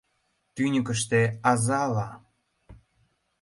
[0.55, 1.21] Тӱньыкыштӧ
[1.51, 2.07] азала